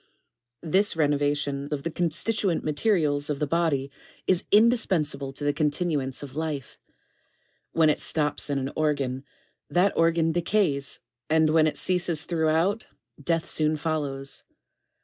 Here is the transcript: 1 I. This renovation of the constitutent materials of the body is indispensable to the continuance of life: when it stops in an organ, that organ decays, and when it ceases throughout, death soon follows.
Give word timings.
1 0.61 0.69
I. 0.69 0.69
This 0.71 0.95
renovation 0.95 1.69
of 1.71 1.83
the 1.83 1.91
constitutent 1.91 2.63
materials 2.63 3.29
of 3.29 3.37
the 3.37 3.45
body 3.45 3.91
is 4.25 4.45
indispensable 4.51 5.31
to 5.31 5.43
the 5.43 5.53
continuance 5.53 6.23
of 6.23 6.35
life: 6.35 6.79
when 7.73 7.87
it 7.87 7.99
stops 7.99 8.49
in 8.49 8.57
an 8.57 8.71
organ, 8.75 9.23
that 9.69 9.93
organ 9.95 10.31
decays, 10.31 11.01
and 11.29 11.51
when 11.51 11.67
it 11.67 11.77
ceases 11.77 12.25
throughout, 12.25 12.87
death 13.23 13.47
soon 13.47 13.77
follows. 13.77 14.41